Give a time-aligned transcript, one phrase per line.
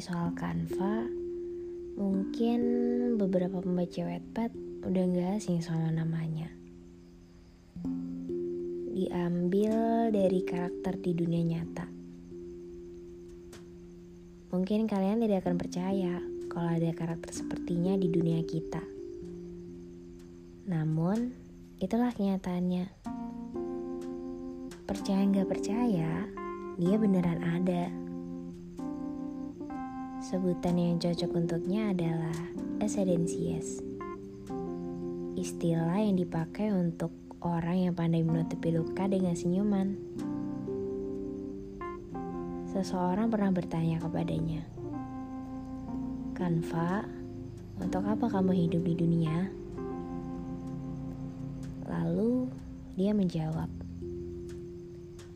[0.00, 1.06] soal Canva,
[1.94, 2.60] mungkin
[3.20, 4.50] beberapa pembaca Wattpad
[4.86, 6.50] udah gak asing sama namanya.
[8.94, 11.86] Diambil dari karakter di dunia nyata.
[14.54, 16.14] Mungkin kalian tidak akan percaya
[16.46, 18.82] kalau ada karakter sepertinya di dunia kita.
[20.70, 21.34] Namun,
[21.82, 22.86] itulah kenyataannya.
[24.86, 26.30] Percaya nggak percaya,
[26.78, 28.03] dia beneran ada.
[30.24, 32.32] Sebutan yang cocok untuknya adalah
[32.80, 33.84] esedensies.
[35.36, 37.12] Istilah yang dipakai untuk
[37.44, 39.92] orang yang pandai menutupi luka dengan senyuman.
[42.72, 44.64] Seseorang pernah bertanya kepadanya,
[46.32, 47.04] Kanva,
[47.84, 49.52] untuk apa kamu hidup di dunia?
[51.84, 52.48] Lalu
[52.96, 53.68] dia menjawab,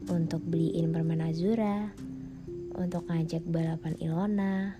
[0.08, 1.92] untuk beliin permen Azura,
[2.78, 4.78] untuk ngajak balapan Ilona,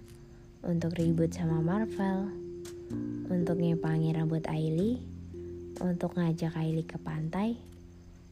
[0.62, 2.30] untuk ribut sama Marvel,
[3.26, 5.02] untuk ngepangin rambut Ailey,
[5.82, 7.58] untuk ngajak Ailey ke pantai,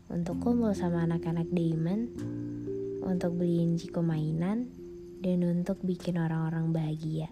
[0.07, 2.07] untuk kumpul sama anak-anak Damon,
[3.03, 4.71] untuk beliin Jiko mainan,
[5.19, 7.27] dan untuk bikin orang-orang bahagia.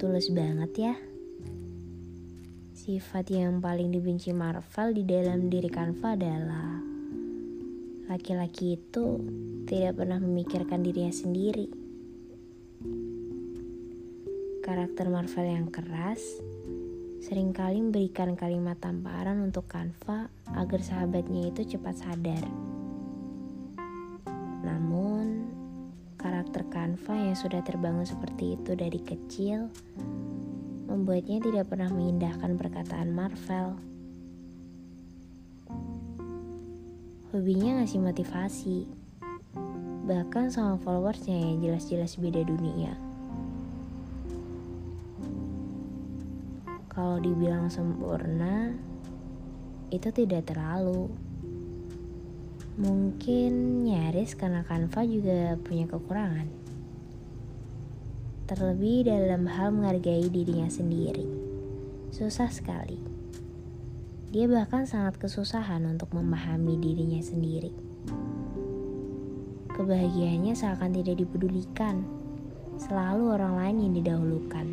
[0.00, 0.94] Tulus banget ya.
[2.72, 6.95] Sifat yang paling dibenci Marvel di dalam diri Canva adalah
[8.06, 9.18] laki-laki itu
[9.66, 11.66] tidak pernah memikirkan dirinya sendiri.
[14.62, 16.22] Karakter Marvel yang keras
[17.22, 22.44] sering kali memberikan kalimat tamparan untuk Canva agar sahabatnya itu cepat sadar.
[24.62, 25.50] Namun,
[26.14, 29.70] karakter Canva yang sudah terbangun seperti itu dari kecil
[30.86, 33.95] membuatnya tidak pernah mengindahkan perkataan Marvel.
[37.36, 38.88] Hobinya ngasih motivasi,
[40.08, 42.96] bahkan sama followersnya yang jelas-jelas beda dunia.
[46.88, 48.72] Kalau dibilang sempurna,
[49.92, 51.12] itu tidak terlalu.
[52.80, 56.48] Mungkin nyaris karena Canva juga punya kekurangan.
[58.48, 61.28] Terlebih dalam hal menghargai dirinya sendiri.
[62.16, 63.15] Susah sekali.
[64.36, 67.72] Dia bahkan sangat kesusahan untuk memahami dirinya sendiri.
[69.72, 72.04] Kebahagiaannya seakan tidak dipedulikan,
[72.76, 74.66] selalu orang lain yang didahulukan.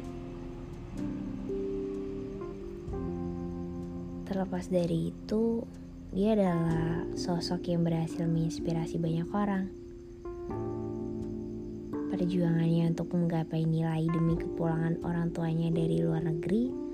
[4.27, 5.63] Terlepas dari itu,
[6.11, 9.71] dia adalah sosok yang berhasil menginspirasi banyak orang.
[12.11, 16.92] Perjuangannya untuk menggapai nilai demi kepulangan orang tuanya dari luar negeri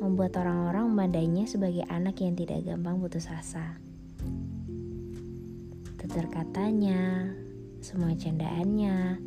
[0.00, 3.76] membuat orang-orang memandainya sebagai anak yang tidak gampang putus asa.
[6.00, 7.28] Tutur katanya,
[7.84, 9.20] semua candaannya,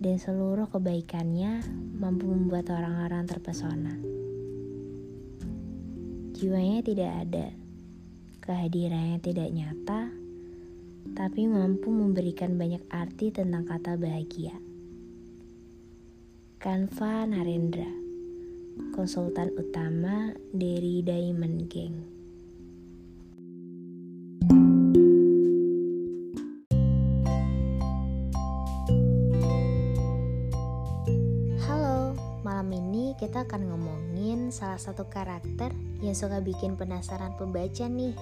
[0.00, 1.64] dan seluruh kebaikannya
[1.96, 3.96] mampu membuat orang-orang terpesona.
[6.36, 7.46] Jiwanya tidak ada,
[8.44, 10.12] kehadirannya tidak nyata,
[11.16, 14.56] tapi mampu memberikan banyak arti tentang kata bahagia.
[16.60, 17.99] Kanva Narendra
[18.96, 21.96] konsultan utama dari Diamond Gang.
[31.68, 35.70] Halo, malam ini kita akan ngomongin salah satu karakter
[36.00, 38.16] yang suka bikin penasaran pembaca nih.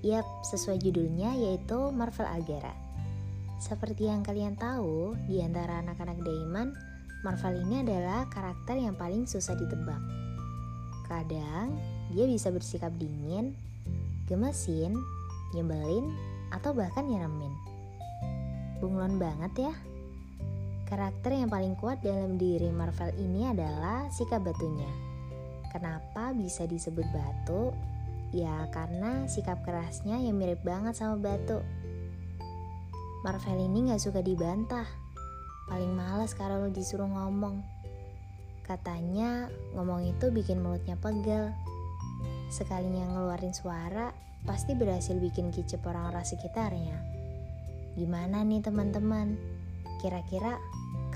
[0.00, 2.72] Yap, sesuai judulnya yaitu Marvel Agera.
[3.56, 6.76] Seperti yang kalian tahu, di antara anak-anak Diamond,
[7.24, 10.02] Marvel ini adalah karakter yang paling susah ditebak.
[11.08, 11.78] Kadang
[12.12, 13.54] dia bisa bersikap dingin,
[14.26, 14.92] gemesin,
[15.54, 16.12] nyebelin,
[16.50, 17.54] atau bahkan nyeremin.
[18.82, 19.74] Bunglon banget ya.
[20.86, 24.86] Karakter yang paling kuat dalam diri Marvel ini adalah sikap batunya.
[25.74, 27.74] Kenapa bisa disebut batu?
[28.30, 31.58] Ya karena sikap kerasnya yang mirip banget sama batu.
[33.26, 34.86] Marvel ini gak suka dibantah,
[35.66, 37.62] Paling males kalau lo disuruh ngomong.
[38.62, 41.54] Katanya ngomong itu bikin mulutnya pegel.
[42.50, 44.14] Sekalinya ngeluarin suara,
[44.46, 46.98] pasti berhasil bikin kicep orang-orang sekitarnya.
[47.98, 49.34] Gimana nih teman-teman?
[49.98, 50.58] Kira-kira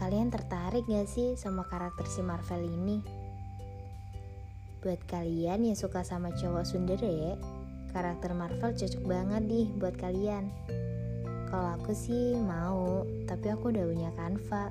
[0.00, 2.98] kalian tertarik gak sih sama karakter si Marvel ini?
[4.80, 7.36] Buat kalian yang suka sama cowok sundere,
[7.92, 10.48] karakter Marvel cocok banget nih buat kalian.
[11.52, 13.04] Kalau aku sih mau,
[13.40, 14.68] tapi aku udah punya Canva.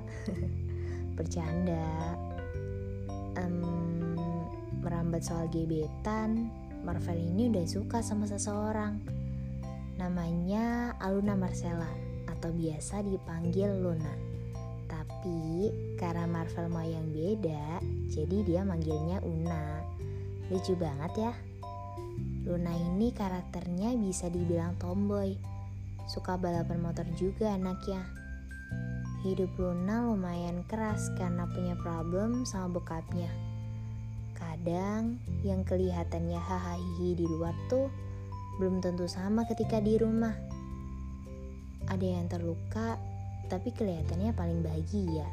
[1.18, 2.14] Bercanda.
[3.34, 4.14] Um,
[4.78, 6.54] merambat soal gebetan,
[6.86, 9.02] Marvel ini udah suka sama seseorang.
[9.98, 11.90] Namanya Aluna Marcella
[12.30, 14.14] atau biasa dipanggil Luna.
[14.86, 15.66] Tapi
[15.98, 19.82] karena Marvel mau yang beda, jadi dia manggilnya Una.
[20.46, 21.32] Lucu banget ya.
[22.46, 25.34] Luna ini karakternya bisa dibilang tomboy.
[26.06, 28.19] Suka balapan motor juga anaknya.
[29.20, 33.28] Hidup Luna lumayan keras karena punya problem sama bokapnya.
[34.32, 37.92] Kadang yang kelihatannya hahaha di luar tuh
[38.56, 40.32] belum tentu sama ketika di rumah.
[41.92, 42.96] Ada yang terluka,
[43.52, 45.28] tapi kelihatannya paling bahagia.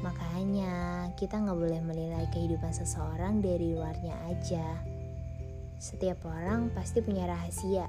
[0.00, 0.72] Makanya
[1.20, 4.64] kita nggak boleh menilai kehidupan seseorang dari luarnya aja.
[5.76, 7.84] Setiap orang pasti punya rahasia,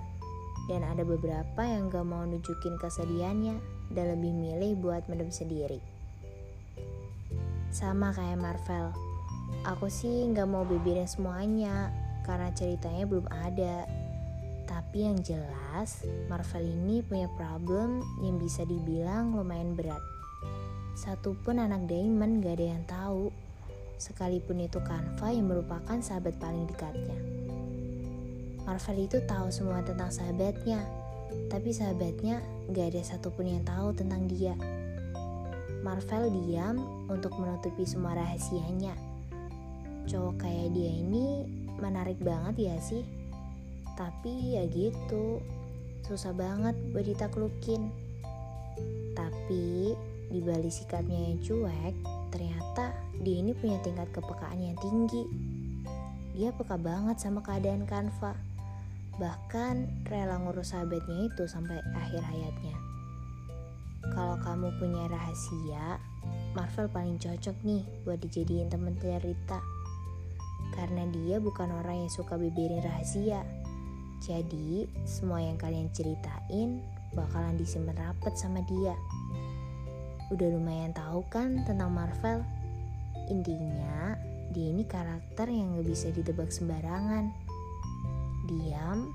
[0.68, 5.80] dan ada beberapa yang gak mau nunjukin kesedihannya dan lebih milih buat mendem sendiri.
[7.72, 8.96] Sama kayak Marvel,
[9.68, 11.92] aku sih nggak mau beberin semuanya
[12.28, 13.88] karena ceritanya belum ada.
[14.68, 20.04] Tapi yang jelas, Marvel ini punya problem yang bisa dibilang lumayan berat.
[20.98, 23.32] Satupun anak Diamond gak ada yang tahu,
[23.96, 27.16] sekalipun itu Kanva yang merupakan sahabat paling dekatnya.
[28.68, 30.84] Marvel itu tahu semua tentang sahabatnya,
[31.48, 34.56] tapi sahabatnya gak ada satupun yang tahu tentang dia.
[35.86, 38.92] Marvel diam untuk menutupi semua rahasianya.
[40.08, 41.48] Cowok kayak dia ini
[41.80, 43.04] menarik banget ya sih?
[43.96, 45.42] Tapi ya gitu,
[46.06, 47.90] susah banget buat ditaklukin.
[49.18, 49.96] Tapi
[50.28, 51.96] di balik sikapnya yang cuek,
[52.30, 55.24] ternyata dia ini punya tingkat kepekaan yang tinggi.
[56.38, 58.47] Dia peka banget sama keadaan Kanva.
[59.18, 62.78] Bahkan rela ngurus sahabatnya itu sampai akhir hayatnya.
[64.14, 65.98] Kalau kamu punya rahasia,
[66.54, 69.60] Marvel paling cocok nih buat dijadiin temen cerita.
[70.74, 73.42] Karena dia bukan orang yang suka beberin rahasia.
[74.22, 76.82] Jadi, semua yang kalian ceritain
[77.14, 78.94] bakalan disimpan rapet sama dia.
[80.30, 82.46] Udah lumayan tahu kan tentang Marvel?
[83.30, 84.18] Intinya,
[84.54, 87.47] dia ini karakter yang gak bisa ditebak sembarangan.
[88.48, 89.12] Diam,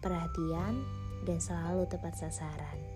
[0.00, 0.80] perhatian,
[1.28, 2.89] dan selalu tepat sasaran.